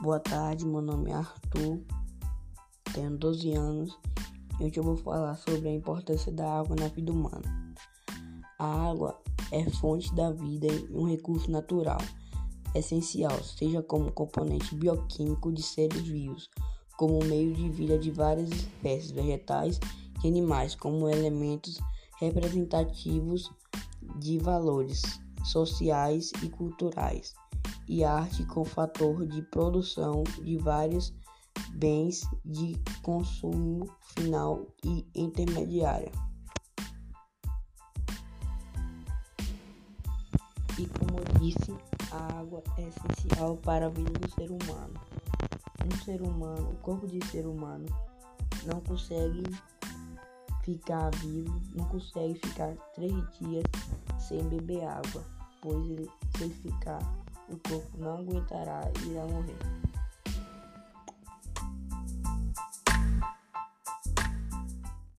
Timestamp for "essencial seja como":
12.76-14.12